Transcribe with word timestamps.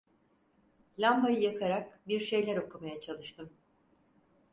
Lambayı 0.99 1.39
yakarak 1.41 1.99
bir 2.07 2.19
şeyler 2.19 2.57
okumaya 2.57 3.01
çalıştım. 3.01 3.53